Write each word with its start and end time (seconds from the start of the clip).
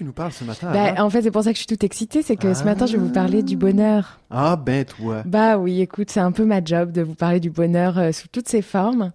nous 0.00 0.12
parles 0.12 0.32
ce 0.32 0.44
matin 0.44 0.70
Bah, 0.72 1.02
en 1.02 1.10
fait, 1.10 1.22
c'est 1.22 1.30
pour 1.30 1.42
ça 1.42 1.50
que 1.50 1.56
je 1.56 1.60
suis 1.60 1.66
toute 1.66 1.84
excitée, 1.84 2.22
c'est 2.22 2.36
que 2.36 2.54
ce 2.54 2.64
matin, 2.64 2.86
je 2.86 2.92
vais 2.92 2.98
vous 2.98 3.12
parler 3.12 3.42
du 3.42 3.56
bonheur. 3.56 4.18
Ah 4.30 4.56
ben 4.56 4.84
toi. 4.84 5.22
Bah 5.26 5.58
oui, 5.58 5.80
écoute, 5.80 6.10
c'est 6.10 6.20
un 6.20 6.32
peu 6.32 6.44
ma 6.44 6.64
job 6.64 6.92
de 6.92 7.02
vous 7.02 7.14
parler 7.14 7.40
du 7.40 7.50
bonheur 7.50 7.98
euh, 7.98 8.12
sous 8.12 8.28
toutes 8.28 8.48
ses 8.48 8.62
formes. 8.62 9.12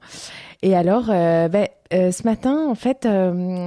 Et 0.61 0.75
alors, 0.75 1.05
euh, 1.09 1.47
ben, 1.47 1.67
euh, 1.93 2.11
ce 2.11 2.23
matin, 2.23 2.67
en 2.67 2.73
fait, 2.73 3.05
euh, 3.05 3.65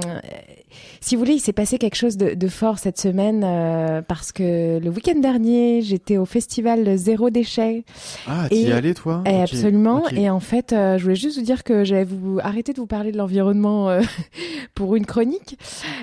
si 0.99 1.15
vous 1.15 1.19
voulez, 1.19 1.35
il 1.35 1.39
s'est 1.39 1.53
passé 1.53 1.77
quelque 1.77 1.95
chose 1.95 2.17
de, 2.17 2.33
de 2.33 2.47
fort 2.49 2.77
cette 2.77 2.99
semaine 2.99 3.43
euh, 3.45 4.01
parce 4.01 4.33
que 4.33 4.77
le 4.77 4.89
week-end 4.89 5.17
dernier, 5.19 5.81
j'étais 5.81 6.17
au 6.17 6.25
festival 6.25 6.97
Zéro 6.97 7.29
Déchet. 7.29 7.85
Ah, 8.27 8.49
t'y 8.49 8.67
es 8.67 8.71
allé 8.73 8.93
toi 8.93 9.23
Eh, 9.25 9.41
Absolument. 9.41 10.03
Et 10.09 10.29
en 10.29 10.41
fait, 10.41 10.71
je 10.71 11.01
voulais 11.01 11.15
juste 11.15 11.37
vous 11.37 11.45
dire 11.45 11.63
que 11.63 11.85
j'allais 11.85 12.03
vous 12.03 12.39
arrêter 12.43 12.73
de 12.73 12.79
vous 12.79 12.87
parler 12.87 13.13
de 13.13 13.17
l'environnement 13.17 13.97
pour 14.75 14.97
une 14.97 15.05
chronique 15.05 15.57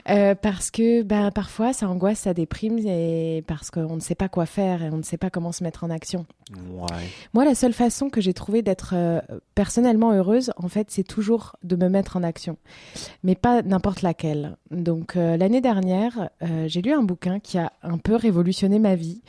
parce 0.06 0.70
que 0.70 1.02
ben, 1.02 1.30
parfois, 1.30 1.74
ça 1.74 1.86
angoisse, 1.86 2.20
ça 2.20 2.32
déprime 2.32 2.78
et 2.78 3.44
parce 3.46 3.70
qu'on 3.70 3.96
ne 3.96 4.00
sait 4.00 4.14
pas 4.14 4.28
quoi 4.28 4.46
faire 4.46 4.82
et 4.82 4.88
on 4.90 4.96
ne 4.96 5.02
sait 5.02 5.18
pas 5.18 5.28
comment 5.28 5.52
se 5.52 5.62
mettre 5.62 5.84
en 5.84 5.90
action. 5.90 6.24
Ouais. 6.70 7.04
Moi, 7.34 7.44
la 7.44 7.54
seule 7.54 7.72
façon 7.72 8.08
que 8.08 8.20
j'ai 8.20 8.32
trouvé 8.32 8.62
d'être 8.62 8.94
personnellement 9.54 10.12
heureuse, 10.12 10.52
en 10.56 10.68
fait, 10.68 10.86
c'est 10.90 11.06
toujours 11.06 11.56
de 11.62 11.76
me 11.76 11.88
mettre 11.88 12.05
en 12.14 12.22
action, 12.22 12.56
mais 13.24 13.34
pas 13.34 13.62
n'importe 13.62 14.02
laquelle. 14.02 14.56
Donc, 14.70 15.16
euh, 15.16 15.36
l'année 15.36 15.60
dernière, 15.60 16.30
euh, 16.42 16.68
j'ai 16.68 16.82
lu 16.82 16.92
un 16.92 17.02
bouquin 17.02 17.40
qui 17.40 17.58
a 17.58 17.72
un 17.82 17.98
peu 17.98 18.14
révolutionné 18.14 18.78
ma 18.78 18.94
vie. 18.94 19.22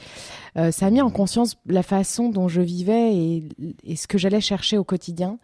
Euh, 0.57 0.71
ça 0.71 0.87
a 0.87 0.89
mis 0.91 1.01
en 1.01 1.09
conscience 1.09 1.55
la 1.65 1.83
façon 1.83 2.29
dont 2.29 2.47
je 2.47 2.61
vivais 2.61 3.15
et, 3.15 3.43
et 3.83 3.95
ce 3.95 4.07
que 4.07 4.17
j'allais 4.17 4.41
chercher 4.41 4.77
au 4.77 4.83
quotidien. 4.83 5.39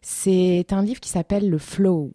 C'est 0.00 0.66
un 0.70 0.82
livre 0.82 1.00
qui 1.00 1.10
s'appelle 1.10 1.50
Le 1.50 1.58
Flow. 1.58 2.12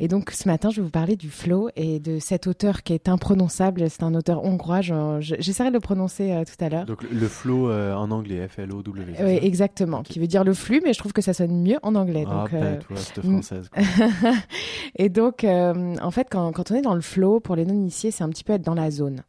Et 0.00 0.08
donc 0.08 0.30
ce 0.30 0.48
matin, 0.48 0.70
je 0.70 0.76
vais 0.76 0.82
vous 0.82 0.90
parler 0.90 1.16
du 1.16 1.30
flow 1.30 1.68
et 1.76 1.98
de 2.00 2.18
cet 2.18 2.46
auteur 2.46 2.82
qui 2.82 2.92
est 2.92 3.08
imprononçable. 3.08 3.88
C'est 3.90 4.02
un 4.02 4.14
auteur 4.14 4.44
hongrois. 4.44 4.80
je- 4.80 5.18
je- 5.20 5.34
J'essaierai 5.38 5.68
de 5.70 5.74
le 5.74 5.80
prononcer 5.80 6.32
euh, 6.32 6.44
tout 6.44 6.62
à 6.64 6.68
l'heure. 6.68 6.84
Donc 6.86 7.02
le- 7.02 7.28
flow 7.28 7.70
euh, 7.70 7.94
en 7.94 8.10
anglais, 8.10 8.46
F-L-O-W. 8.48 9.14
Oui, 9.20 9.38
exactement. 9.42 10.02
Qui 10.02 10.18
veut 10.18 10.26
dire 10.26 10.44
le 10.44 10.54
flux, 10.54 10.80
mais 10.84 10.92
je 10.92 10.98
trouve 10.98 11.12
que 11.12 11.22
ça 11.22 11.32
sonne 11.34 11.62
mieux 11.62 11.78
en 11.82 11.94
anglais. 11.94 12.24
Ah 12.26 12.30
donc, 12.44 12.54
euh, 12.54 12.78
toi, 12.80 12.96
mm. 13.22 13.32
française. 13.32 13.68
quoi. 13.68 13.82
et 14.96 15.08
donc, 15.08 15.44
euh, 15.44 15.94
en 16.02 16.10
fait, 16.10 16.28
quand, 16.30 16.52
quand 16.52 16.70
on 16.70 16.74
est 16.74 16.82
dans 16.82 16.94
le 16.94 17.00
flow, 17.00 17.40
pour 17.40 17.56
les 17.56 17.64
non-initiés, 17.64 18.10
c'est 18.10 18.24
un 18.24 18.28
petit 18.30 18.44
peu 18.44 18.52
être 18.54 18.62
dans 18.62 18.74
la 18.74 18.90
zone. 18.90 19.22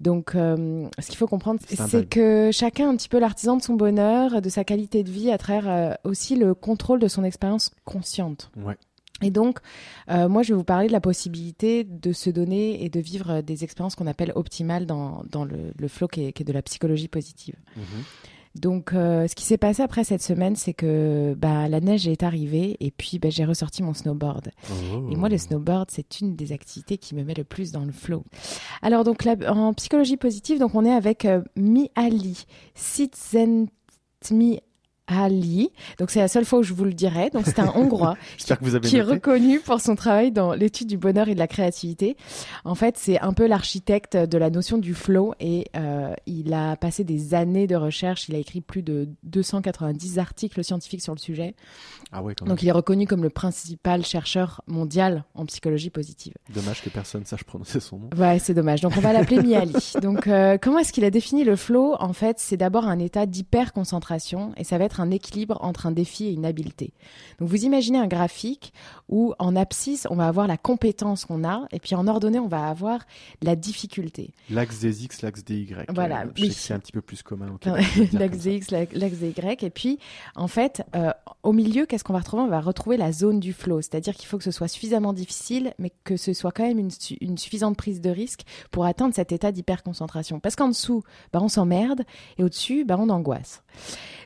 Donc, 0.00 0.30
ce 0.34 1.06
qu'il 1.06 1.16
faut 1.16 1.26
comprendre, 1.26 1.60
C'est 1.66 2.08
que 2.08 2.50
chacun 2.52 2.84
est 2.84 2.92
un 2.92 2.96
petit 2.96 3.08
peu 3.08 3.18
l'artisan 3.18 3.56
de 3.56 3.62
son 3.62 3.74
bonheur, 3.74 4.40
de 4.40 4.48
sa 4.48 4.62
qualité 4.64 5.02
de 5.02 5.10
vie, 5.10 5.30
à 5.30 5.38
travers 5.38 5.98
aussi 6.04 6.36
le 6.36 6.54
contrôle 6.54 7.00
de 7.00 7.08
son 7.08 7.24
expérience 7.24 7.70
consciente. 7.84 8.50
Ouais. 8.56 8.76
Et 9.22 9.30
donc, 9.30 9.58
euh, 10.10 10.28
moi, 10.28 10.42
je 10.42 10.52
vais 10.52 10.56
vous 10.56 10.64
parler 10.64 10.86
de 10.86 10.92
la 10.92 11.00
possibilité 11.00 11.84
de 11.84 12.12
se 12.12 12.30
donner 12.30 12.84
et 12.84 12.88
de 12.88 13.00
vivre 13.00 13.30
euh, 13.30 13.42
des 13.42 13.64
expériences 13.64 13.94
qu'on 13.96 14.06
appelle 14.06 14.32
optimales 14.36 14.86
dans, 14.86 15.22
dans 15.30 15.44
le, 15.44 15.72
le 15.76 15.88
flow 15.88 16.06
qui 16.08 16.24
est, 16.26 16.32
qui 16.32 16.42
est 16.42 16.46
de 16.46 16.52
la 16.52 16.62
psychologie 16.62 17.08
positive. 17.08 17.56
Mhm. 17.76 17.82
Donc, 18.54 18.92
euh, 18.92 19.28
ce 19.28 19.34
qui 19.36 19.44
s'est 19.44 19.58
passé 19.58 19.82
après 19.82 20.02
cette 20.04 20.22
semaine, 20.22 20.56
c'est 20.56 20.72
que 20.72 21.34
bah, 21.38 21.68
la 21.68 21.80
neige 21.80 22.08
est 22.08 22.22
arrivée 22.24 22.76
et 22.80 22.90
puis 22.90 23.18
bah, 23.18 23.28
j'ai 23.30 23.44
ressorti 23.44 23.82
mon 23.82 23.92
snowboard. 23.94 24.50
Oh. 24.70 25.06
Et 25.12 25.16
moi, 25.16 25.28
le 25.28 25.38
snowboard, 25.38 25.90
c'est 25.92 26.20
une 26.20 26.34
des 26.34 26.50
activités 26.52 26.96
qui 26.98 27.14
me 27.14 27.22
met 27.22 27.34
le 27.34 27.44
plus 27.44 27.70
dans 27.72 27.84
le 27.84 27.92
flow. 27.92 28.24
Alors, 28.82 29.04
donc, 29.04 29.24
la- 29.24 29.52
en 29.52 29.74
psychologie 29.74 30.16
positive, 30.16 30.58
donc 30.58 30.74
on 30.74 30.84
est 30.84 30.92
avec 30.92 31.24
euh, 31.24 31.42
Mihaly 31.56 32.46
Csikszentmihalyi. 35.08 35.70
Donc, 35.98 36.10
c'est 36.10 36.20
la 36.20 36.28
seule 36.28 36.44
fois 36.44 36.60
où 36.60 36.62
je 36.62 36.72
vous 36.72 36.84
le 36.84 36.92
dirai. 36.92 37.30
Donc, 37.30 37.44
c'est 37.46 37.58
un 37.58 37.72
Hongrois 37.74 38.16
qui 38.82 38.96
est 38.96 39.02
reconnu 39.02 39.60
pour 39.60 39.80
son 39.80 39.96
travail 39.96 40.32
dans 40.32 40.52
l'étude 40.52 40.88
du 40.88 40.96
bonheur 40.96 41.28
et 41.28 41.34
de 41.34 41.38
la 41.38 41.46
créativité. 41.46 42.16
En 42.64 42.74
fait, 42.74 42.96
c'est 42.98 43.18
un 43.20 43.32
peu 43.32 43.46
l'architecte 43.46 44.16
de 44.16 44.38
la 44.38 44.50
notion 44.50 44.78
du 44.78 44.94
flow 44.94 45.34
et 45.40 45.66
euh, 45.76 46.14
il 46.26 46.52
a 46.54 46.76
passé 46.76 47.04
des 47.04 47.34
années 47.34 47.66
de 47.66 47.76
recherche. 47.76 48.28
Il 48.28 48.34
a 48.34 48.38
écrit 48.38 48.60
plus 48.60 48.82
de 48.82 49.08
290 49.24 50.18
articles 50.18 50.62
scientifiques 50.62 51.02
sur 51.02 51.14
le 51.14 51.18
sujet. 51.18 51.54
Ah 52.12 52.22
ouais, 52.22 52.34
quand 52.34 52.44
même. 52.44 52.50
Donc, 52.50 52.62
il 52.62 52.68
est 52.68 52.72
reconnu 52.72 53.06
comme 53.06 53.22
le 53.22 53.30
principal 53.30 54.04
chercheur 54.04 54.62
mondial 54.66 55.24
en 55.34 55.46
psychologie 55.46 55.90
positive. 55.90 56.34
Dommage 56.52 56.82
que 56.82 56.90
personne 56.90 57.24
sache 57.24 57.44
prononcer 57.44 57.80
son 57.80 57.98
nom. 57.98 58.10
Ouais, 58.16 58.38
c'est 58.38 58.54
dommage. 58.54 58.80
Donc, 58.80 58.92
on 58.96 59.00
va 59.00 59.12
l'appeler 59.12 59.42
Mihaly. 59.42 59.74
Donc, 60.02 60.26
euh, 60.26 60.58
comment 60.60 60.78
est-ce 60.78 60.92
qu'il 60.92 61.04
a 61.04 61.10
défini 61.10 61.44
le 61.44 61.56
flow? 61.56 61.94
En 61.98 62.12
fait, 62.12 62.38
c'est 62.38 62.56
d'abord 62.56 62.86
un 62.86 62.98
état 62.98 63.26
d'hyper-concentration 63.26 64.52
et 64.56 64.64
ça 64.64 64.78
va 64.78 64.84
être 64.84 64.97
un 65.00 65.10
équilibre 65.10 65.58
entre 65.60 65.86
un 65.86 65.90
défi 65.92 66.26
et 66.26 66.32
une 66.32 66.44
habileté. 66.44 66.92
Donc, 67.38 67.48
vous 67.48 67.64
imaginez 67.64 67.98
un 67.98 68.06
graphique 68.06 68.72
où 69.08 69.34
en 69.38 69.56
abscisse, 69.56 70.06
on 70.10 70.16
va 70.16 70.26
avoir 70.28 70.46
la 70.46 70.56
compétence 70.56 71.24
qu'on 71.24 71.44
a 71.48 71.66
et 71.72 71.78
puis 71.80 71.94
en 71.94 72.06
ordonnée, 72.06 72.38
on 72.38 72.48
va 72.48 72.66
avoir 72.68 73.00
la 73.42 73.56
difficulté. 73.56 74.32
L'axe 74.50 74.80
des 74.80 75.04
X, 75.04 75.22
l'axe 75.22 75.44
des 75.44 75.56
Y. 75.60 75.90
Voilà, 75.94 76.22
Euh, 76.22 76.30
oui. 76.38 76.52
c'est 76.52 76.74
un 76.74 76.78
petit 76.78 76.92
peu 76.92 77.00
plus 77.00 77.22
commun 77.22 77.58
l'axe 78.12 78.38
des 78.38 78.56
X, 78.56 78.70
la- 78.70 78.84
l'axe 78.92 79.16
des 79.18 79.30
Y. 79.30 79.62
Et 79.62 79.70
puis, 79.70 79.98
en 80.36 80.48
fait, 80.48 80.82
euh, 80.94 81.10
au 81.42 81.52
milieu, 81.52 81.86
qu'est-ce 81.86 82.04
qu'on 82.04 82.12
va 82.12 82.18
retrouver? 82.20 82.42
On 82.42 82.48
va 82.48 82.60
retrouver 82.60 82.96
la 82.96 83.12
zone 83.12 83.40
du 83.40 83.52
flow. 83.52 83.80
C'est-à-dire 83.80 84.14
qu'il 84.14 84.26
faut 84.26 84.38
que 84.38 84.44
ce 84.44 84.50
soit 84.50 84.68
suffisamment 84.68 85.12
difficile, 85.12 85.72
mais 85.78 85.92
que 86.04 86.16
ce 86.16 86.32
soit 86.32 86.52
quand 86.52 86.64
même 86.66 86.78
une 87.20 87.38
suffisante 87.38 87.76
prise 87.76 88.00
de 88.00 88.10
risque 88.10 88.42
pour 88.70 88.84
atteindre 88.84 89.14
cet 89.14 89.32
état 89.32 89.52
d'hyperconcentration. 89.52 90.40
Parce 90.40 90.56
qu'en 90.56 90.68
dessous, 90.68 91.02
bah, 91.32 91.40
on 91.42 91.48
s'emmerde, 91.48 92.02
et 92.38 92.44
au-dessus, 92.44 92.84
bah, 92.84 92.96
on 92.98 93.08
angoisse. 93.08 93.62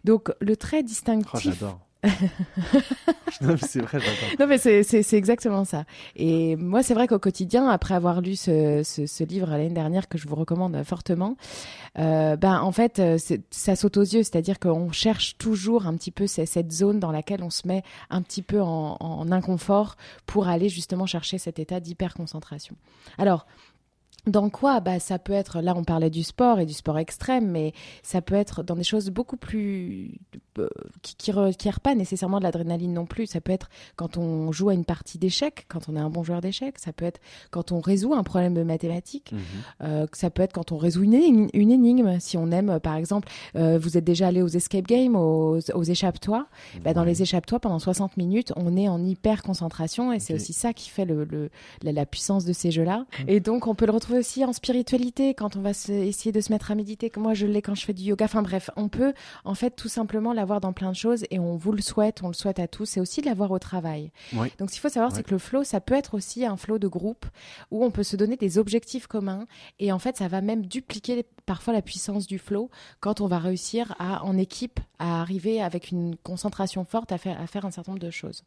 Donc, 0.05 0.31
le 0.41 0.57
trait 0.57 0.81
Oh, 0.81 0.87
distinctif... 0.87 1.41
j'adore. 1.41 1.79
non, 3.41 3.53
mais 3.53 3.57
c'est 3.59 3.81
vrai, 3.81 4.01
j'adore. 4.01 4.37
Non, 4.41 4.47
mais 4.49 4.59
c'est- 4.59 5.13
exactement 5.13 5.65
ça. 5.65 5.85
Et 6.17 6.57
moi, 6.57 6.83
c'est 6.83 6.95
vrai 6.95 7.07
qu'au 7.07 7.21
quotidien, 7.21 7.69
après 7.69 7.95
avoir 7.95 8.21
lu 8.21 8.35
ce, 8.35 8.83
ce, 8.85 9.07
ce 9.07 9.23
livre 9.25 9.49
l'année 9.51 9.71
dernière 9.71 10.09
que 10.09 10.19
je 10.19 10.27
vous 10.27 10.35
recommande 10.35 10.83
fortement, 10.85 11.37
euh, 11.99 12.35
ben 12.37 12.61
en 12.61 12.73
fait, 12.73 12.99
euh, 12.99 13.19
ça 13.51 13.77
saute 13.77 13.97
aux 13.99 14.03
yeux. 14.03 14.25
C'est-à-dire 14.25 14.59
qu'on 14.59 14.91
cherche 14.91 15.39
toujours 15.39 15.87
un 15.87 15.95
petit 15.97 16.11
peu 16.11 16.27
cette 16.27 16.73
zone 16.73 16.99
dans 16.99 17.13
laquelle 17.13 17.43
on 17.45 17.51
se 17.51 17.69
met 17.69 17.83
un 18.11 18.23
petit 18.23 18.43
peu 18.43 18.61
en, 18.61 18.97
en 18.99 19.31
inconfort 19.31 19.97
pour 20.27 20.49
aller 20.49 20.69
justement 20.69 21.07
chercher 21.07 21.39
cet 21.39 21.59
état 21.61 21.79
d'hyperconcentration. 21.81 22.75
Alors, 23.19 23.47
dans 24.27 24.51
quoi? 24.51 24.81
Bah, 24.81 24.99
Ça 25.01 25.19
peut 25.19 25.33
être, 25.33 25.61
là 25.61 25.75
on 25.77 25.85
parlait 25.85 26.11
du 26.11 26.23
sport 26.23 26.61
et 26.61 26.67
du 26.67 26.73
sport 26.75 26.99
extrême, 26.99 27.51
mais 27.51 27.73
ça 28.03 28.21
peut 28.23 28.35
être 28.37 28.63
dans 28.63 28.77
des 28.77 28.85
choses 28.85 29.11
beaucoup 29.11 29.37
plus... 29.37 30.13
euh, 30.59 30.69
qui 31.03 31.17
qui 31.17 31.33
requièrent 31.33 31.81
pas 31.81 31.95
nécessairement 31.95 32.39
de 32.39 32.45
l'adrénaline 32.45 32.93
non 32.93 33.07
plus. 33.07 33.27
Ça 33.27 33.41
peut 33.41 33.53
être 33.53 33.69
quand 33.97 34.17
on 34.19 34.53
joue 34.53 34.69
à 34.69 34.75
une 34.75 34.85
partie 34.85 35.19
d'échecs, 35.19 35.65
quand 35.69 35.89
on 35.89 35.97
est 35.97 36.01
un 36.01 36.11
bon 36.11 36.23
joueur 36.23 36.41
d'échecs. 36.41 36.79
Ça 36.79 36.93
peut 36.93 37.05
être 37.05 37.21
quand 37.51 37.73
on 37.73 37.81
résout 37.81 38.15
un 38.15 38.23
problème 38.23 38.55
de 38.55 38.63
mathématiques. 38.63 39.33
Mhm. 39.33 39.41
Euh, 39.83 40.07
ça 40.13 40.31
peut 40.31 40.43
être 40.43 40.53
quand 40.53 40.73
on 40.73 40.77
résout 40.77 41.03
une 41.03 41.15
énigme. 41.15 41.49
Une 41.55 41.71
énigme 41.73 42.19
si 42.21 42.37
on 42.37 42.51
aime, 42.51 42.79
par 42.81 42.97
exemple, 42.97 43.29
euh, 43.57 43.79
vous 43.79 43.97
êtes 43.97 44.05
déjà 44.05 44.29
allé 44.29 44.43
aux 44.43 44.49
escape 44.49 44.87
games, 44.87 45.17
aux, 45.17 45.59
aux 45.75 45.83
échappe-toits. 45.83 46.47
Bah, 46.85 46.95
dans 46.95 47.05
les 47.05 47.23
échappe-toits, 47.23 47.61
pendant 47.61 47.79
60 47.79 48.17
minutes, 48.17 48.53
on 48.57 48.77
est 48.77 48.89
en 48.89 49.03
hyper 49.05 49.43
concentration 49.43 50.13
et 50.13 50.21
c'est 50.21 50.35
aussi 50.35 50.53
ça 50.53 50.73
qui 50.73 50.91
fait 50.91 51.05
le, 51.05 51.25
le- 51.25 51.51
la, 51.83 51.93
la 51.93 52.07
puissance 52.07 52.45
de 52.45 52.53
ces 52.53 52.71
jeux-là. 52.71 53.07
Et 53.27 53.41
donc, 53.41 53.67
on 53.67 53.75
peut 53.75 53.87
le 53.87 53.93
retrouver 53.93 54.12
aussi 54.19 54.45
en 54.45 54.53
spiritualité 54.53 55.35
quand 55.35 55.57
on 55.57 55.61
va 55.61 55.75
se- 55.75 55.93
essayer 55.93 56.33
de 56.33 56.41
se 56.41 56.53
mettre 56.53 56.71
à 56.71 56.75
méditer. 56.75 57.11
Comme 57.11 57.23
moi, 57.25 57.35
je 57.35 57.47
l'ai 57.47 57.63
quand 57.63 57.75
je 57.75 57.85
fais 57.85 57.93
du 57.93 58.03
yoga. 58.03 58.25
Enfin 58.25 58.43
bref, 58.43 58.71
on 58.77 58.89
peut 58.89 59.13
en 59.45 59.55
fait 59.55 59.71
tout 59.71 59.89
simplement 59.89 60.33
l'avoir 60.33 60.61
dans 60.61 60.73
plein 60.73 60.91
de 60.91 60.97
choses 60.97 61.25
et 61.31 61.39
on 61.39 61.57
vous 61.57 61.73
le 61.73 61.83
souhaite, 61.83 62.23
on 62.23 62.29
le 62.29 62.35
souhaite 62.35 62.59
à 62.59 62.69
tous. 62.69 62.87
C'est 62.87 63.01
aussi 63.01 63.21
de 63.21 63.27
l'avoir 63.27 63.51
au 63.51 63.59
travail. 63.59 64.11
Donc, 64.59 64.71
ce 64.71 64.75
qu'il 64.75 64.81
faut 64.81 64.89
savoir, 64.89 65.11
c'est 65.13 65.23
que 65.23 65.31
le 65.31 65.39
flow, 65.39 65.65
ça 65.65 65.81
peut 65.81 65.95
être 65.95 66.15
aussi 66.15 66.45
un 66.47 66.57
flow 66.57 66.79
de 66.79 66.89
groupe 66.89 67.27
où 67.71 67.85
on 67.85 67.91
peut 67.91 68.03
se 68.03 68.17
donner 68.17 68.37
des 68.37 68.59
objectifs 68.59 69.07
communs 69.07 69.47
et 69.79 69.93
en 69.93 69.99
fait, 69.99 70.17
ça 70.17 70.29
va 70.29 70.41
même 70.41 70.67
dupliquer 70.67 71.17
les- 71.17 71.27
parfois 71.53 71.75
la 71.75 71.83
puissance 71.83 72.27
du 72.27 72.39
flow 72.39 72.71
quand 73.01 73.21
on 73.21 73.27
va 73.27 73.39
réussir 73.39 73.95
à, 73.99 74.25
en 74.25 74.39
équipe, 74.39 74.81
à 74.99 75.21
arriver 75.21 75.61
avec 75.61 75.91
une 75.91 76.17
concentration 76.17 76.87
forte 76.87 77.13
à 77.13 77.19
faire, 77.19 77.39
à 77.39 77.47
faire 77.47 77.67
un 77.67 77.71
certain 77.71 77.93
nombre 77.93 78.03
de 78.03 78.11
choses. 78.11 78.43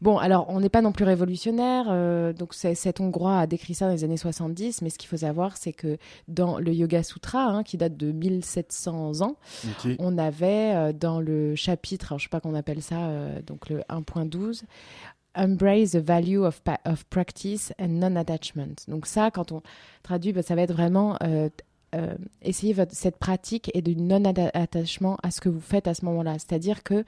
Bon, 0.00 0.18
alors, 0.18 0.46
on 0.48 0.60
n'est 0.60 0.68
pas 0.68 0.80
non 0.80 0.92
plus 0.92 1.04
révolutionnaire. 1.04 1.86
euh, 1.88 2.32
donc, 2.32 2.54
cet 2.54 3.00
Hongrois 3.00 3.40
a 3.40 3.48
décrit 3.48 3.74
ça 3.74 3.86
dans 3.86 3.92
les 3.92 4.04
années 4.04 4.16
70. 4.16 4.82
Mais 4.82 4.90
ce 4.90 4.98
qu'il 4.98 5.08
faut 5.08 5.16
savoir, 5.16 5.56
c'est 5.56 5.72
que 5.72 5.98
dans 6.28 6.60
le 6.60 6.72
Yoga 6.72 7.02
Sutra, 7.02 7.46
hein, 7.46 7.64
qui 7.64 7.76
date 7.76 7.96
de 7.96 8.12
1700 8.12 9.22
ans, 9.22 9.34
on 9.98 10.16
avait 10.16 10.74
euh, 10.76 10.92
dans 10.92 11.20
le 11.20 11.56
chapitre, 11.56 12.12
alors, 12.12 12.20
je 12.20 12.26
sais 12.26 12.30
pas 12.30 12.38
qu'on 12.38 12.54
appelle 12.54 12.82
ça, 12.82 13.08
euh, 13.08 13.42
donc 13.42 13.68
le 13.68 13.80
1.12, 13.88 14.62
Embrace 15.38 15.92
the 15.92 15.98
value 15.98 16.40
of, 16.40 16.62
practice 17.10 17.72
and 17.78 18.00
non-attachment. 18.00 18.74
Donc 18.88 19.06
ça, 19.06 19.30
quand 19.30 19.52
on 19.52 19.62
traduit, 20.02 20.32
bah, 20.32 20.42
ça 20.42 20.56
va 20.56 20.62
être 20.62 20.72
vraiment 20.72 21.16
euh, 21.22 21.48
euh, 21.94 22.14
essayer 22.42 22.72
votre, 22.72 22.94
cette 22.94 23.16
pratique 23.18 23.70
et 23.74 23.82
du 23.82 23.96
non-attachement 23.96 25.16
à 25.22 25.30
ce 25.30 25.40
que 25.40 25.48
vous 25.48 25.60
faites 25.60 25.88
à 25.88 25.94
ce 25.94 26.04
moment-là. 26.04 26.34
C'est-à-dire 26.34 26.82
que 26.82 27.04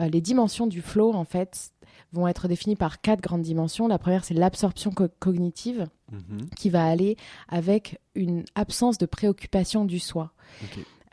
euh, 0.00 0.08
les 0.08 0.20
dimensions 0.20 0.66
du 0.66 0.82
flow, 0.82 1.12
en 1.14 1.24
fait, 1.24 1.70
vont 2.12 2.28
être 2.28 2.48
définies 2.48 2.76
par 2.76 3.00
quatre 3.00 3.20
grandes 3.20 3.42
dimensions. 3.42 3.88
La 3.88 3.98
première, 3.98 4.24
c'est 4.24 4.34
l'absorption 4.34 4.90
co- 4.90 5.08
cognitive 5.18 5.86
Mhm. 6.10 6.48
qui 6.56 6.70
va 6.70 6.86
aller 6.86 7.16
avec 7.48 8.00
une 8.14 8.44
absence 8.54 8.96
de 8.96 9.04
préoccupation 9.04 9.84
du 9.84 9.98
soi. 9.98 10.32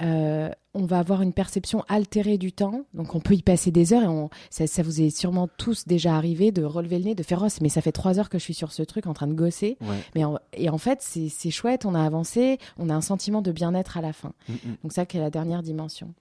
Euh, 0.01 0.49
on 0.73 0.85
va 0.85 0.99
avoir 0.99 1.21
une 1.21 1.33
perception 1.33 1.83
altérée 1.87 2.37
du 2.37 2.51
temps. 2.51 2.81
Donc 2.93 3.15
on 3.15 3.19
peut 3.19 3.33
y 3.33 3.41
passer 3.41 3.71
des 3.71 3.93
heures 3.93 4.03
et 4.03 4.07
on, 4.07 4.29
ça, 4.49 4.83
vous 4.83 5.01
est 5.01 5.09
sûrement 5.09 5.47
tous 5.47 5.87
déjà 5.87 6.15
arrivé 6.15 6.51
de 6.51 6.63
relever 6.63 6.99
le 6.99 7.05
nez, 7.05 7.15
de 7.15 7.23
faire 7.23 7.41
oh, 7.43 7.47
mais 7.61 7.69
ça 7.69 7.81
fait 7.81 7.93
trois 7.93 8.19
heures 8.19 8.29
que 8.29 8.37
je 8.37 8.43
suis 8.43 8.53
sur 8.53 8.71
ce 8.71 8.83
truc 8.83 9.07
en 9.07 9.13
train 9.13 9.27
de 9.27 9.33
gosser. 9.33 9.77
Mais 10.15 10.23
et 10.53 10.69
en 10.69 10.77
fait, 10.77 11.01
c'est 11.01 11.51
chouette, 11.51 11.85
on 11.85 11.95
a 11.95 12.03
avancé, 12.03 12.59
on 12.77 12.89
a 12.89 12.93
un 12.93 13.01
sentiment 13.01 13.41
de 13.41 13.51
bien-être 13.51 13.97
à 13.97 14.01
la 14.01 14.13
fin. 14.13 14.33
Mm, 14.49 14.53
mm. 14.53 14.75
Donc 14.83 14.93
ça 14.93 15.05
qui 15.05 15.17
est 15.17 15.21
la 15.21 15.29
dernière 15.29 15.63
dimension. 15.63 16.13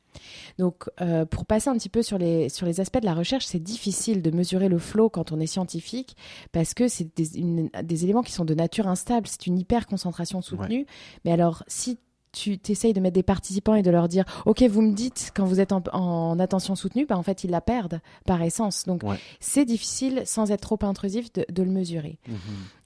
Donc, 0.58 0.84
euh, 1.00 1.24
pour 1.24 1.44
passer 1.44 1.70
un 1.70 1.74
petit 1.74 1.88
peu 1.88 2.02
sur 2.02 2.18
les, 2.18 2.48
sur 2.48 2.66
les 2.66 2.80
aspects 2.80 3.00
de 3.00 3.04
la 3.04 3.14
recherche, 3.14 3.46
c'est 3.46 3.62
difficile 3.62 4.22
de 4.22 4.30
mesurer 4.30 4.68
le 4.68 4.78
flow 4.78 5.08
quand 5.08 5.32
on 5.32 5.40
est 5.40 5.46
scientifique 5.46 6.16
parce 6.52 6.74
que 6.74 6.88
c'est 6.88 7.14
des, 7.16 7.70
des, 7.82 8.04
éléments 8.04 8.22
qui 8.22 8.32
sont 8.32 8.44
de 8.44 8.54
nature 8.54 8.86
instable. 8.86 9.26
C'est 9.26 9.46
une 9.46 9.58
hyper 9.58 9.86
concentration 9.86 10.42
soutenue. 10.42 10.86
Mais 11.24 11.32
alors, 11.32 11.64
si 11.66 11.98
tu 12.34 12.58
essayes 12.68 12.92
de 12.92 13.00
mettre 13.00 13.14
des 13.14 13.22
participants 13.22 13.74
et 13.74 13.82
de 13.82 13.90
leur 13.90 14.08
dire 14.08 14.24
ok 14.44 14.62
vous 14.64 14.82
me 14.82 14.92
dites 14.92 15.32
quand 15.34 15.44
vous 15.44 15.60
êtes 15.60 15.72
en, 15.72 16.38
attention 16.38 16.74
soutenue 16.74 17.06
bah 17.06 17.16
en 17.16 17.22
fait 17.22 17.44
ils 17.44 17.50
la 17.50 17.60
perdent 17.60 18.00
par 18.26 18.42
essence. 18.42 18.84
Donc 18.84 19.02
c'est 19.40 19.64
difficile 19.64 20.22
sans 20.26 20.50
être 20.50 20.60
trop 20.60 20.78
intrusif 20.82 21.32
de, 21.32 21.62
le 21.62 21.70
mesurer. 21.70 22.18
Mhm. 22.28 22.36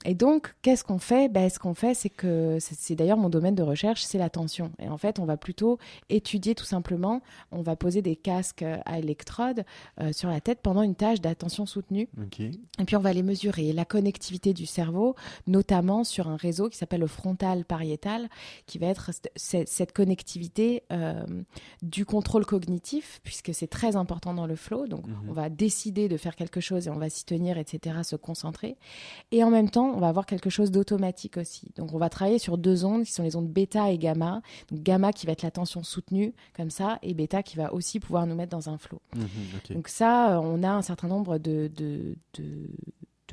et 0.05 0.13
donc 0.13 0.55
qu'est-ce 0.61 0.83
qu'on 0.83 0.99
fait? 0.99 1.29
Bah, 1.29 1.49
ce 1.49 1.59
qu'on 1.59 1.73
fait 1.73 1.93
c'est 1.93 2.09
que 2.09 2.57
c'est 2.59 2.95
d'ailleurs 2.95 3.17
mon 3.17 3.29
domaine 3.29 3.55
de 3.55 3.63
recherche 3.63 4.03
c'est 4.03 4.17
l'attention. 4.17 4.71
Et 4.79 4.87
en 4.87 4.97
fait 4.97 5.19
on 5.19 5.25
va 5.25 5.37
plutôt 5.37 5.79
étudier 6.09 6.55
tout 6.55 6.65
simplement. 6.65 7.21
On 7.51 7.61
va 7.61 7.75
poser 7.75 8.01
des 8.01 8.15
casques 8.15 8.63
à 8.85 8.99
électrodes 8.99 9.63
euh, 10.01 10.13
sur 10.13 10.29
la 10.29 10.39
tête 10.41 10.59
pendant 10.61 10.83
une 10.83 10.95
tâche 10.95 11.21
d'attention 11.21 11.65
soutenue. 11.65 12.07
Et 12.39 12.85
puis 12.85 12.95
on 12.95 13.01
va 13.01 13.13
les 13.13 13.23
mesurer. 13.23 13.73
La 13.73 13.85
connectivité 13.85 14.53
du 14.53 14.65
cerveau 14.65 15.15
notamment 15.47 16.03
sur 16.03 16.27
un 16.27 16.35
réseau 16.35 16.69
qui 16.69 16.77
s'appelle 16.77 17.01
le 17.01 17.07
frontal 17.07 17.65
pariétal 17.65 18.29
qui 18.65 18.77
va 18.77 18.87
être 18.87 19.11
cette, 19.39 19.93
connectivité 19.93 20.83
euh, 20.91 21.23
du 21.81 22.05
contrôle 22.05 22.45
cognitif, 22.45 23.21
puisque 23.23 23.53
c'est 23.53 23.67
très 23.67 23.95
important 23.95 24.33
dans 24.33 24.45
le 24.45 24.55
flow. 24.55 24.87
Donc, 24.87 25.07
mhm. 25.07 25.29
on 25.29 25.33
va 25.33 25.49
décider 25.49 26.07
de 26.07 26.17
faire 26.17 26.35
quelque 26.35 26.59
chose 26.59 26.87
et 26.87 26.89
on 26.89 26.97
va 26.97 27.09
s'y 27.09 27.25
tenir, 27.25 27.57
etc., 27.57 27.97
se 28.03 28.15
concentrer. 28.15 28.77
Et 29.31 29.43
en 29.43 29.49
même 29.49 29.69
temps, 29.69 29.91
on 29.91 29.99
va 29.99 30.09
avoir 30.09 30.25
quelque 30.25 30.49
chose 30.49 30.71
d'automatique 30.71 31.37
aussi. 31.37 31.71
Donc, 31.75 31.93
on 31.93 31.97
va 31.97 32.09
travailler 32.09 32.39
sur 32.39 32.57
deux 32.57 32.85
ondes 32.85 33.05
qui 33.05 33.11
sont 33.11 33.23
les 33.23 33.35
ondes 33.35 33.49
bêta 33.49 33.91
et 33.91 33.97
gamma. 33.97 34.41
Donc, 34.69 34.81
gamma 34.81 35.13
qui 35.13 35.25
va 35.25 35.31
être 35.31 35.43
la 35.43 35.51
tension 35.51 35.83
soutenue, 35.83 36.33
comme 36.55 36.69
ça, 36.69 36.99
et 37.01 37.13
bêta 37.13 37.41
qui 37.43 37.57
va 37.57 37.73
aussi 37.73 37.99
pouvoir 37.99 38.27
nous 38.27 38.35
mettre 38.35 38.51
dans 38.51 38.69
un 38.69 38.77
flow. 38.77 39.01
Mhm, 39.15 39.75
Donc, 39.75 39.87
ça, 39.87 40.33
euh, 40.35 40.41
on 40.41 40.63
a 40.63 40.69
un 40.69 40.81
certain 40.81 41.07
nombre 41.07 41.37
de, 41.37 41.71
de, 41.75 42.17
de 42.33 42.69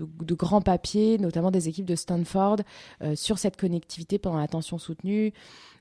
grands 0.04 0.60
papiers, 0.60 1.18
notamment 1.18 1.50
des 1.50 1.68
équipes 1.68 1.86
de 1.86 1.96
Stanford, 1.96 2.58
euh, 3.02 3.14
sur 3.14 3.38
cette 3.38 3.56
connectivité 3.56 4.18
pendant 4.18 4.38
l'attention 4.38 4.78
soutenue. 4.78 5.32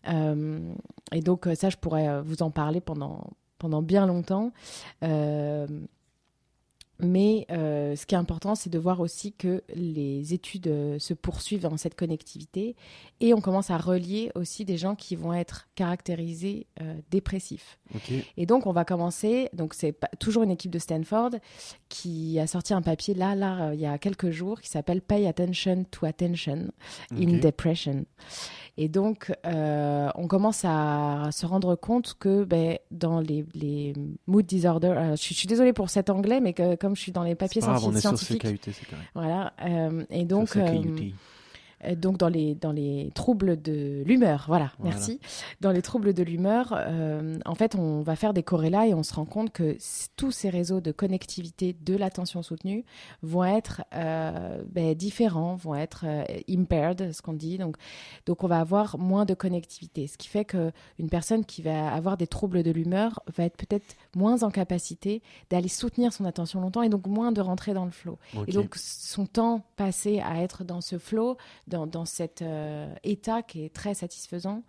Euh, 0.08 0.74
et 1.12 1.22
donc 1.22 1.48
euh, 1.48 1.56
ça, 1.56 1.70
je 1.70 1.78
pourrais 1.78 2.22
vous 2.22 2.44
en 2.44 2.52
parler 2.52 2.82
pendant, 2.82 3.32
pendant 3.58 3.82
bien 3.82 4.06
longtemps. 4.06 4.52
Mais 7.00 7.46
ce 7.50 8.06
qui 8.06 8.16
est 8.16 8.18
important, 8.18 8.56
c'est 8.56 8.70
de 8.70 8.80
voir 8.80 9.00
aussi 9.00 9.34
que 9.34 9.64
les 9.74 10.34
études 10.34 10.98
se 11.00 11.14
poursuivent 11.14 11.62
dans 11.62 11.78
cette 11.78 11.96
connectivité 11.96 12.76
et 13.20 13.34
on 13.34 13.42
commence 13.42 13.70
à 13.70 13.78
relier 13.78 14.32
aussi 14.36 14.66
des 14.66 14.78
gens 14.78 14.96
qui 14.96 15.16
vont 15.16 15.34
être 15.34 15.68
caractérisés 15.76 16.68
dépressifs. 17.12 17.80
Et 18.38 18.46
donc, 18.46 18.66
on 18.66 18.72
va 18.72 18.86
commencer. 18.86 19.50
Donc, 19.54 19.74
c'est 19.74 19.98
toujours 20.20 20.44
une 20.44 20.52
équipe 20.52 20.72
de 20.72 20.80
Stanford 20.80 21.32
qui 21.90 22.40
a 22.40 22.48
sorti 22.48 22.74
un 22.74 22.82
papier 22.82 23.14
là, 23.14 23.36
là, 23.36 23.74
il 23.74 23.80
y 23.80 23.86
a 23.86 23.98
quelques 23.98 24.32
jours, 24.32 24.62
qui 24.62 24.70
s'appelle 24.70 25.02
Pay 25.02 25.28
Attention 25.28 25.86
to 25.92 26.06
Attention 26.06 26.72
in 27.12 27.40
Depression. 27.40 28.06
Et 28.78 28.90
donc, 28.90 29.32
euh, 29.46 30.10
on 30.16 30.28
commence 30.28 30.64
à 30.66 31.30
se 31.32 31.46
rendre 31.46 31.76
compte 31.76 32.16
que 32.20 32.44
ben, 32.44 32.78
dans 32.92 33.22
les, 33.22 33.46
les 33.54 33.94
mood 34.28 34.46
disorders, 34.46 34.98
euh, 34.98 35.16
je, 35.16 35.34
suis 35.34 35.48
désolée 35.48 35.72
pour 35.72 35.90
cet 35.90 36.10
anglais, 36.10 36.42
mais 36.42 36.52
que, 36.54 36.85
comme 36.86 36.96
je 36.96 37.02
suis 37.02 37.12
dans 37.12 37.24
les 37.24 37.34
papiers 37.34 37.62
scientifiques, 37.62 37.90
on 37.92 37.96
est 37.96 38.16
sur 38.16 38.38
CKUT, 38.38 38.72
Voilà, 39.16 39.54
euh, 39.64 40.04
et 40.12 40.24
donc. 40.24 40.56
Euh, 41.84 41.96
donc 41.96 42.18
dans 42.18 42.30
les, 42.30 42.56
dans 42.56 42.72
les 42.72 43.12
troubles 43.14 43.62
de 43.62 44.04
l'humeur, 44.06 44.46
voilà, 44.48 44.72
merci. 44.84 45.20
Dans 45.62 45.72
les 45.72 45.82
troubles 45.82 46.14
de 46.14 46.24
l'humeur, 46.24 46.74
euh, 46.76 47.38
en 47.46 47.56
fait, 47.56 47.76
on 47.76 48.02
va 48.02 48.16
faire 48.16 48.34
des 48.34 48.44
corrélats 48.44 48.88
et 48.88 48.94
on 48.94 49.04
se 49.04 49.14
rend 49.14 49.26
compte 49.26 49.52
que 49.52 49.78
tous 50.16 50.32
ces 50.32 50.50
réseaux 50.50 50.82
de 50.82 50.92
connectivité 50.92 51.76
de 51.80 51.96
l'attention 51.96 52.42
soutenue 52.44 52.86
vont 53.22 53.44
être 53.44 53.84
euh, 53.94 54.62
ben, 54.72 54.94
différents, 54.94 55.56
vont 55.56 55.76
être 55.76 56.06
impaired, 56.50 57.12
ce 57.12 57.22
qu'on 57.22 57.34
dit. 57.34 57.58
Donc, 57.58 57.78
donc, 58.26 58.44
on 58.44 58.48
va 58.48 58.60
avoir 58.60 58.98
moins 58.98 59.26
de 59.26 59.34
connectivité, 59.34 60.08
ce 60.08 60.18
qui 60.18 60.28
fait 60.28 60.46
qu'une 60.46 61.10
personne 61.10 61.46
qui 61.46 61.62
va 61.62 61.94
avoir 61.94 62.18
des 62.18 62.28
troubles 62.28 62.64
de 62.64 62.72
l'humeur 62.72 63.22
va 63.36 63.46
être 63.46 63.58
peut-être 63.58 63.96
moins 64.16 64.44
en 64.44 64.50
capacité 64.50 65.22
d'aller 65.50 65.68
soutenir 65.68 66.14
son 66.14 66.26
attention 66.26 66.62
longtemps 66.62 66.82
et 66.82 66.90
donc 66.90 67.08
moins 67.08 67.32
de 67.32 67.42
rentrer 67.42 67.74
dans 67.74 67.86
le 67.86 67.92
flow. 67.92 68.18
Et 68.48 68.52
donc, 68.52 68.76
son 68.76 69.26
temps 69.26 69.64
passé 69.76 70.22
à 70.22 70.42
être 70.42 70.64
dans 70.64 70.82
ce 70.82 70.98
flow, 70.98 71.38
dans, 71.68 72.06
cet 72.06 72.42
euh, 72.42 72.94
état 73.04 73.42
qui 73.42 73.66
est 73.66 73.74
très 73.74 73.94
satisfaisant, 73.94 74.64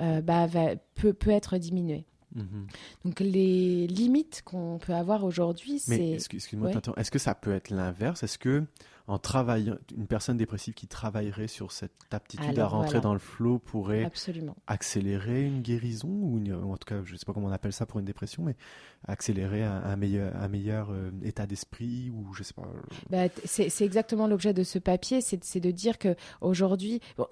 euh, 0.00 0.20
bah, 0.20 0.46
peut, 0.94 1.12
peut 1.12 1.30
être 1.30 1.58
diminué. 1.58 2.04
Mhm. 2.34 2.66
Donc 3.04 3.20
les 3.20 3.86
limites 3.86 4.42
qu'on 4.44 4.78
peut 4.78 4.94
avoir 4.94 5.24
aujourd'hui, 5.24 5.78
c'est... 5.78 6.12
Excuse-moi, 6.12 6.70
est-ce 6.96 7.10
que 7.10 7.18
ça 7.18 7.34
peut 7.34 7.52
être 7.52 7.70
l'inverse? 7.70 8.22
Est-ce 8.22 8.38
que 8.38 8.64
en 9.08 9.18
travaillant, 9.18 9.76
une 9.96 10.06
personne 10.06 10.36
dépressive 10.36 10.74
qui 10.74 10.86
travaillerait 10.86 11.48
sur 11.48 11.72
cette 11.72 11.92
aptitude 12.12 12.58
à 12.58 12.66
rentrer 12.66 13.00
dans 13.00 13.14
le 13.14 13.18
flow 13.18 13.58
pourrait 13.58 14.04
Absolument. 14.04 14.54
accélérer 14.66 15.44
une 15.44 15.62
guérison 15.62 16.08
ou, 16.08 16.38
en 16.70 16.76
tout 16.76 16.86
cas, 16.86 17.02
je 17.04 17.14
ne 17.14 17.16
sais 17.16 17.24
pas 17.24 17.32
comment 17.32 17.48
on 17.48 17.52
appelle 17.52 17.72
ça 17.72 17.86
pour 17.86 18.00
une 18.00 18.04
dépression, 18.04 18.42
mais 18.42 18.54
accélérer 19.06 19.64
un, 19.64 19.96
meilleur, 19.96 20.36
un 20.36 20.48
meilleur 20.48 20.90
euh, 20.90 21.10
état 21.24 21.46
d'esprit 21.46 22.10
ou 22.10 22.34
je 22.34 22.42
sais 22.42 22.52
pas. 22.52 22.68
Bah, 23.08 23.32
c'est 23.44 23.80
exactement 23.80 24.26
l'objet 24.26 24.52
de 24.52 24.62
ce 24.62 24.78
papier, 24.78 25.22
c'est 25.22 25.60
de 25.60 25.70
dire 25.70 25.96
que 25.96 26.14
aujourd'hui, 26.42 27.00
bon, 27.16 27.26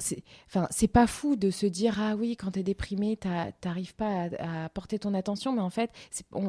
enfin, 0.46 0.67
c'est 0.70 0.88
pas 0.88 1.06
fou 1.06 1.37
de 1.37 1.50
se 1.50 1.67
dire 1.67 2.00
ah 2.00 2.17
oui, 2.17 2.37
quand 2.37 2.52
tu 2.52 2.61
es 2.61 2.62
déprimé, 2.62 3.19
t'arrives 3.61 3.94
pas 3.94 4.28
à, 4.38 4.70
porter 4.70 4.99
ton 4.99 5.12
attention, 5.12 5.52
mais 5.52 5.61
en 5.61 5.70
fait, 5.70 5.90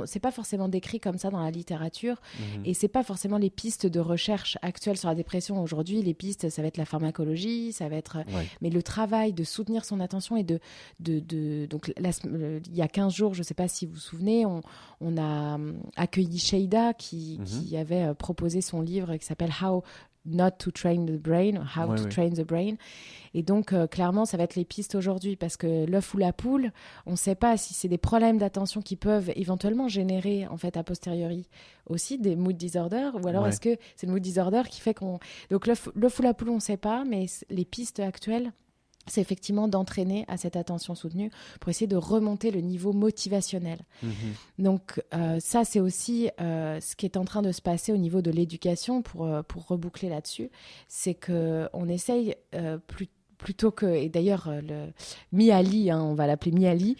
c'est 0.06 0.20
pas 0.20 0.32
forcément 0.32 0.70
décrit 0.70 1.02
comme 1.02 1.18
ça 1.18 1.30
dans 1.30 1.44
la 1.44 1.52
littérature 1.52 2.22
mmh 2.40 2.44
et 2.66 2.74
c'est 2.74 2.88
pas 2.88 3.04
forcément 3.04 3.38
les 3.38 3.50
pistes 3.50 3.86
de 3.86 4.00
recherche 4.00 4.58
actuelles 4.62 4.98
sur 4.98 5.10
la 5.10 5.16
dépression 5.18 5.62
aujourd'hui, 5.62 6.02
les 6.02 6.14
pistes, 6.14 6.50
ça 6.50 6.62
va 6.62 6.70
être 6.70 6.78
la 6.78 6.86
pharmacologie, 6.86 7.74
ça 7.74 7.90
va 7.90 7.98
être. 7.98 8.20
Mais 8.62 8.70
le 8.70 8.82
travail 8.82 9.34
de 9.34 9.44
soutenir 9.44 9.84
son 9.84 10.00
attention 10.00 10.38
et 10.38 10.44
de. 10.44 10.60
de, 11.00 11.20
de 11.20 11.66
donc, 11.66 11.92
il 11.98 12.76
y 12.76 12.82
a 12.82 12.88
15 12.88 13.14
jours, 13.14 13.34
je 13.34 13.40
ne 13.40 13.44
sais 13.44 13.54
pas 13.54 13.68
si 13.68 13.86
vous 13.86 13.94
vous 13.94 14.00
souvenez, 14.00 14.46
on, 14.46 14.62
on 15.02 15.18
a 15.18 15.56
hum, 15.56 15.78
accueilli 15.96 16.40
Sheida 16.40 16.94
qui, 16.94 17.38
mhm. 17.40 17.46
qui 17.46 17.78
avait 17.78 18.04
euh, 18.04 18.14
proposé 18.14 18.62
son 18.62 18.82
livre 18.82 19.16
qui 19.18 19.26
s'appelle 19.26 19.52
How 19.62 19.84
Not 20.28 20.52
to 20.60 20.72
Train 20.72 21.06
the 21.06 21.18
Brain, 21.18 21.64
How 21.76 21.96
to 21.96 22.06
Train 22.06 22.32
the 22.32 22.46
Brain. 22.46 22.76
Et 23.34 23.44
donc, 23.44 23.74
euh, 23.74 23.88
clairement, 23.88 24.26
ça 24.26 24.38
va 24.38 24.44
être 24.44 24.56
les 24.56 24.66
pistes 24.66 24.96
aujourd'hui 24.96 25.36
parce 25.36 25.58
que 25.58 25.86
l'œuf 25.86 26.14
ou 26.14 26.18
la 26.18 26.34
poule, 26.34 26.72
on 27.06 27.12
ne 27.12 27.16
sait 27.16 27.36
pas 27.36 27.58
si 27.58 27.74
c'est 27.74 27.88
des 27.88 27.98
problèmes 27.98 28.38
d'attention 28.38 28.82
qui 28.82 28.96
peuvent 28.96 29.32
éventuellement 29.36 29.88
générer, 29.88 30.48
en 30.48 30.58
fait, 30.58 30.78
a 30.78 30.84
posteriori 30.84 31.48
aussi 31.88 32.18
des 32.18 32.36
mood 32.36 32.58
disorders 32.58 33.16
ou 33.16 33.28
alors 33.28 33.48
est-ce 33.48 33.62
que 33.62 33.78
c'est 33.96 34.08
le 34.08 34.14
mood 34.14 34.22
disorder 34.22 34.64
qui 34.70 34.82
fait 34.82 34.94
qu'on. 34.94 35.20
Donc, 35.50 35.68
l'œuf 35.68 35.90
ou 36.20 36.22
la 36.22 36.34
poule, 36.34 36.50
on 36.50 36.56
ne 36.56 36.60
sait 36.60 36.78
pas, 36.78 37.04
mais 37.06 37.26
les 37.50 37.66
pistes 37.66 38.00
actuelles 38.00 38.52
c'est 39.08 39.22
effectivement 39.22 39.68
d'entraîner 39.68 40.26
à 40.28 40.38
cette 40.38 40.56
attention 40.56 40.96
soutenue 40.96 41.32
pour 41.60 41.70
essayer 41.70 41.88
de 41.88 41.96
remonter 41.96 42.52
le 42.52 42.62
niveau 42.62 42.94
motivationnel. 42.94 43.80
Mhm. 44.04 44.12
Donc 44.60 45.02
euh, 45.14 45.40
ça, 45.40 45.66
c'est 45.66 45.80
aussi 45.80 46.30
euh, 46.40 46.80
ce 46.82 46.96
qui 46.96 47.06
est 47.06 47.18
en 47.18 47.26
train 47.26 47.42
de 47.42 47.52
se 47.52 47.62
passer 47.62 47.92
au 47.92 47.98
niveau 47.98 48.22
de 48.22 48.32
l'éducation, 48.32 49.02
pour, 49.02 49.26
euh, 49.26 49.42
pour 49.44 49.68
reboucler 49.68 50.10
là-dessus, 50.10 50.50
c'est 50.88 51.14
qu'on 51.14 51.88
essaye 51.88 52.36
plutôt 53.38 53.72
que 53.72 53.86
et 53.86 54.10
d'ailleurs 54.10 54.50
le 54.50 54.88
Miali 55.32 55.92
hein, 55.92 56.02
on 56.02 56.16
va 56.16 56.26
l'appeler 56.26 56.52
Miali 56.52 56.96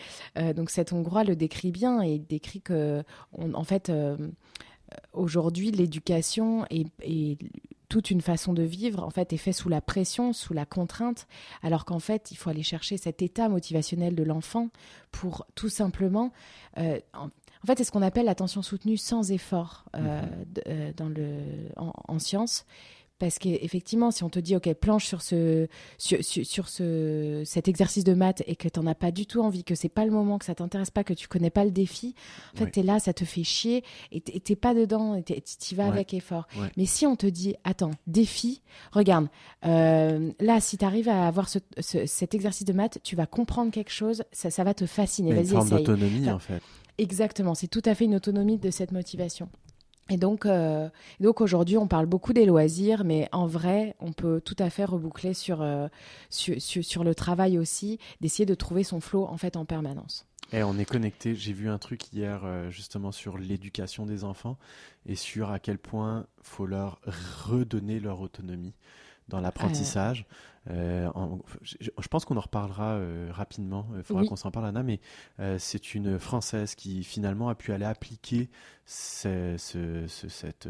donc 0.56 0.70
cet 0.70 0.94
hongrois 0.94 1.24
le 1.24 1.36
décrit 1.36 1.72
bien 1.72 2.02
et 2.04 2.16
il 2.16 2.26
décrit 2.26 2.62
que 2.62 3.04
en 3.34 3.64
fait 3.64 3.92
aujourd'hui 5.14 5.72
l'éducation 5.72 6.66
est, 6.70 7.38
toute 7.90 8.12
une 8.12 8.22
façon 8.22 8.54
de 8.54 8.64
vivre 8.64 9.04
en 9.04 9.10
fait 9.10 9.34
est 9.34 9.38
faite 9.38 9.56
sous 9.56 9.70
la 9.70 9.82
pression, 9.82 10.34
sous 10.34 10.54
la 10.54 10.66
contrainte, 10.66 11.28
alors 11.64 11.86
qu'en 11.86 12.00
fait 12.00 12.32
il 12.32 12.38
faut 12.38 12.50
aller 12.50 12.64
chercher 12.64 12.98
cet 12.98 13.22
état 13.22 13.50
motivationnel 13.50 14.16
de 14.16 14.24
l'enfant 14.24 14.70
pour 15.12 15.46
tout 15.56 15.70
simplement 15.70 16.32
euh, 16.78 17.00
en, 17.14 17.30
fait 17.66 17.78
c'est 17.78 17.84
ce 17.84 17.92
qu'on 17.92 18.02
appelle 18.02 18.26
l'attention 18.26 18.62
soutenue 18.62 18.98
sans 18.98 19.32
effort 19.32 19.86
euh, 19.96 20.22
mhm. 20.22 20.28
euh, 20.68 20.92
dans 20.96 21.10
le 21.10 21.40
en, 21.78 22.20
science 22.20 22.66
Parce 23.20 23.40
qu'effectivement, 23.40 24.12
si 24.12 24.24
on 24.24 24.30
te 24.30 24.40
dit, 24.40 24.56
OK, 24.56 24.72
planche 24.76 25.06
sur, 25.06 25.22
ce, 25.22 25.68
sur, 25.98 26.24
sur, 26.24 26.70
ce, 26.70 27.42
cet 27.46 27.68
exercice 27.68 28.04
de 28.04 28.14
maths 28.14 28.44
et 28.46 28.56
que 28.56 28.68
tu 28.68 28.80
n'en 28.80 28.88
as 28.88 28.96
pas 28.96 29.12
du 29.12 29.26
tout 29.26 29.42
envie, 29.42 29.64
que 29.64 29.74
c'est 29.76 29.90
pas 29.90 30.06
le 30.06 30.12
moment, 30.12 30.38
que 30.38 30.46
ça 30.46 30.56
t'intéresse 30.56 30.92
pas, 30.92 31.04
que 31.04 31.14
tu 31.14 31.28
connais 31.28 31.50
pas 31.50 31.66
le 31.66 31.72
défi, 31.72 32.14
en 32.54 32.58
fait, 32.58 32.72
tu 32.72 32.80
es 32.82 32.84
là, 32.84 33.00
ça 33.00 33.14
te 33.14 33.26
fait 33.26 33.44
chier 33.44 33.84
et 34.12 34.22
tu 34.22 34.56
pas 34.56 34.74
dedans, 34.74 35.20
tu 35.22 35.34
y 35.72 35.76
vas 35.76 35.88
avec 35.88 36.14
effort. 36.14 36.48
Mais 36.78 36.86
si 36.86 37.06
on 37.06 37.16
te 37.16 37.28
dit, 37.28 37.56
attends, 37.64 37.92
défi, 38.06 38.62
regarde, 38.92 39.28
euh, 39.66 40.32
là, 40.40 40.60
si 40.60 40.78
tu 40.78 40.86
arrives 40.86 41.10
à 41.10 41.28
avoir 41.28 41.50
ce, 41.50 41.60
cet 41.80 42.36
exercice 42.36 42.66
de 42.66 42.74
maths, 42.74 43.00
tu 43.04 43.16
vas 43.16 43.26
comprendre 43.26 43.72
quelque 43.72 43.92
chose, 43.92 44.24
ça, 44.32 44.52
ça 44.52 44.64
va 44.64 44.74
te 44.74 44.86
fasciner. 44.86 45.34
Vas-y, 45.34 45.42
Une 45.42 45.48
forme 45.48 45.70
d'autonomie, 45.70 46.30
en 46.30 46.40
fait. 46.40 46.62
Exactement, 46.98 47.54
c'est 47.54 47.68
tout 47.68 47.82
à 47.86 47.94
fait 47.94 48.06
une 48.06 48.16
autonomie 48.16 48.58
de 48.58 48.72
cette 48.72 48.92
motivation. 48.92 49.50
Et 50.10 50.18
donc, 50.18 50.46
euh, 50.46 50.90
donc 51.20 51.42
aujourd'hui, 51.42 51.78
on 51.78 51.88
parle 51.88 52.06
beaucoup 52.06 52.34
des 52.34 52.46
loisirs, 52.46 53.04
mais 53.04 53.28
en 53.32 53.46
vrai, 53.46 53.96
on 54.00 54.14
peut 54.14 54.42
tout 54.44 54.56
à 54.60 54.70
fait 54.70 54.86
reboucler 54.86 55.34
sur, 55.34 55.62
euh, 55.62 55.88
sur, 56.30 56.62
sur, 56.62 57.04
le 57.04 57.14
travail 57.14 57.58
aussi, 57.58 58.00
d'essayer 58.22 58.46
de 58.46 58.56
trouver 58.56 58.84
son 58.84 59.02
flow 59.02 59.26
en 59.26 59.38
fait 59.38 59.58
en 59.58 59.66
permanence. 59.66 60.26
Et 60.54 60.64
on 60.64 60.78
est 60.78 60.86
connecté. 60.86 61.36
J'ai 61.36 61.52
vu 61.52 61.70
un 61.70 61.78
truc 61.78 62.14
hier 62.14 62.42
euh, 62.46 62.70
justement 62.70 63.12
sur 63.12 63.38
l'éducation 63.38 64.06
des 64.06 64.24
enfants 64.24 64.58
et 65.06 65.16
sur 65.16 65.52
à 65.52 65.60
quel 65.60 65.78
point 65.78 66.26
faut 66.42 66.66
leur 66.66 67.02
redonner 67.46 68.00
leur 68.00 68.22
autonomie 68.22 68.74
dans 69.28 69.42
l'apprentissage. 69.42 70.26
Euh, 70.70 71.10
je, 71.62 72.08
pense 72.10 72.26
qu'on 72.26 72.38
en 72.38 72.42
reparlera 72.42 72.96
euh, 72.96 73.30
rapidement. 73.32 73.88
Il 73.96 74.04
faudra 74.04 74.26
qu'on 74.26 74.36
s'en 74.36 74.52
parle, 74.52 74.66
Anna. 74.66 74.84
Mais 74.84 75.00
euh, 75.40 75.58
c'est 75.60 75.96
une 75.96 76.20
Française 76.20 76.76
qui 76.76 77.04
finalement 77.04 77.50
a 77.50 77.56
pu 77.56 77.72
aller 77.72 77.86
appliquer 77.86 78.50
ce, 78.86 79.56
cette, 80.08 80.68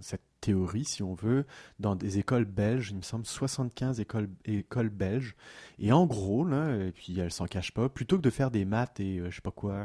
cette 0.00 0.22
théorie, 0.40 0.84
si 0.84 1.02
on 1.02 1.14
veut, 1.14 1.46
dans 1.80 1.96
des 1.96 2.18
écoles 2.18 2.44
belges. 2.44 2.90
Il 2.90 2.98
me 2.98 3.02
semble 3.02 3.26
75 3.26 4.00
écoles, 4.00 4.28
écoles 4.44 4.90
belges. 4.90 5.34
Et 5.78 5.92
en 5.92 6.06
gros, 6.06 6.44
là, 6.44 6.74
et 6.76 6.92
puis 6.92 7.18
elle 7.18 7.32
s'en 7.32 7.46
cache 7.46 7.72
pas, 7.72 7.88
plutôt 7.88 8.16
que 8.16 8.22
de 8.22 8.30
faire 8.30 8.50
des 8.50 8.64
maths 8.64 9.00
et 9.00 9.20
je 9.28 9.34
sais 9.34 9.40
pas 9.40 9.50
quoi, 9.50 9.84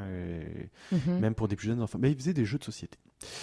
mhm. 0.92 1.20
même 1.20 1.36
pour 1.36 1.48
des 1.48 1.56
plus 1.56 1.68
jeunes 1.68 1.82
enfants, 1.82 2.00
mais 2.00 2.12
ils 2.12 2.18
faisaient 2.18 2.34
des 2.34 2.46
jeux 2.46 2.58
de 2.58 2.64
société. 2.64 2.98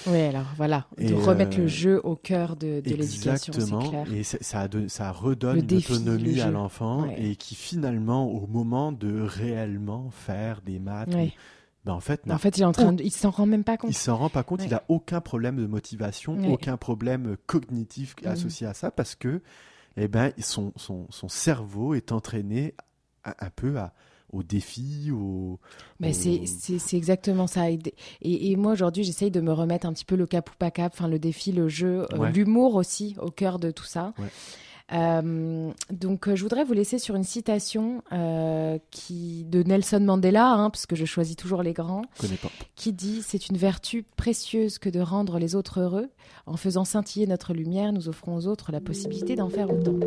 Oui, 0.07 0.21
alors 0.21 0.47
voilà, 0.57 0.87
de 0.99 1.15
remettre 1.15 1.59
le 1.59 1.67
jeu 1.67 2.01
au 2.05 2.15
cœur 2.15 2.57
de, 2.57 2.81
de 2.81 2.91
l'éducation. 2.91 3.53
Exactement, 3.53 4.05
et 4.07 4.23
ça, 4.23 4.69
ça, 4.89 5.11
redonne 5.13 5.59
une 5.59 5.77
autonomie 5.77 6.41
à 6.41 6.51
l'enfant 6.51 7.07
et 7.17 7.37
qui 7.37 7.55
finalement, 7.55 8.27
au 8.31 8.47
moment 8.47 8.93
de 8.93 9.21
réellement 9.21 10.11
faire 10.11 10.61
des 10.63 10.79
maths, 10.79 11.11
ben 11.85 11.93
en 11.93 12.01
fait, 12.01 12.23
en 12.31 12.39
fait, 12.39 12.57
il 12.57 12.63
est 12.63 12.67
en 12.67 12.73
train, 12.73 12.97
il 12.97 13.13
s'en 13.13 13.31
rend 13.31 13.45
même 13.45 13.65
pas 13.65 13.77
compte. 13.77 13.91
Il 13.91 13.95
s'en 13.95 14.17
rend 14.17 14.31
pas 14.31 14.43
compte. 14.43 14.63
Il 14.65 14.73
a 14.73 14.85
aucun 14.89 15.21
problème 15.21 15.57
de 15.57 15.67
motivation, 15.67 16.39
aucun 16.51 16.77
problème 16.77 17.37
cognitif 17.47 18.15
mm. 18.23 18.29
associé 18.29 18.67
à 18.67 18.75
ça 18.75 18.91
parce 18.91 19.15
que, 19.15 19.43
eh 19.97 20.09
ben, 20.09 20.33
son, 20.39 20.73
son, 20.77 21.07
son 21.11 21.29
cerveau 21.29 21.95
est 21.95 22.11
entraîné 22.13 22.75
un 23.25 23.51
peu 23.55 23.79
à, 23.79 23.93
au 24.35 24.43
défi, 24.43 25.11
au. 25.13 25.59
Mais 26.01 26.13
c'est 26.13 26.97
exactement 26.97 27.47
ça. 27.47 27.71
Et, 27.71 27.79
et, 28.21 28.57
moi 28.57 28.73
aujourd'hui, 28.73 29.05
j'essaye 29.05 29.31
de 29.31 29.41
me 29.41 29.53
remettre 29.53 29.87
un 29.87 29.93
petit 29.93 30.05
peu 30.05 30.17
le 30.17 30.27
cap 30.27 30.51
ou 30.51 30.55
pas 30.59 30.71
cap, 30.71 30.93
enfin 30.95 31.09
le 31.09 31.19
défi, 31.19 31.53
le 31.53 31.69
jeu, 31.69 32.07
euh, 32.13 32.29
l'humour 32.29 32.75
aussi 32.75 33.15
au 33.21 33.31
cœur 33.31 33.59
de 33.59 33.71
tout 33.71 33.85
ça. 33.85 34.13
Euh, 34.93 35.71
donc, 35.91 36.29
euh, 36.29 36.37
je 36.37 36.43
voudrais 36.43 36.63
vous 36.63 36.75
laisser 36.75 36.99
sur 36.99 37.15
une 37.15 37.25
citation 37.25 38.03
qui 38.91 39.45
de 39.45 39.63
Nelson 39.63 40.01
Mandela, 40.01 40.51
hein, 40.53 40.71
parce 40.71 40.87
que 40.87 40.97
je 40.97 41.05
choisis 41.05 41.37
toujours 41.37 41.63
les 41.63 41.73
grands, 41.73 42.03
qui 42.75 42.93
dit 42.93 43.23
c'est 43.23 43.49
une 43.49 43.57
vertu 43.57 44.05
précieuse 44.17 44.79
que 44.79 44.89
de 44.89 45.01
rendre 45.01 45.39
les 45.39 45.55
autres 45.55 45.81
heureux. 45.81 46.11
En 46.47 46.57
faisant 46.57 46.85
scintiller 46.85 47.27
notre 47.27 47.55
lumière, 47.55 47.93
nous 47.93 48.09
offrons 48.09 48.35
aux 48.35 48.47
autres 48.47 48.73
la 48.73 48.81
possibilité 48.81 49.37
d'en 49.37 49.49
faire 49.49 49.73
autant. 49.73 49.99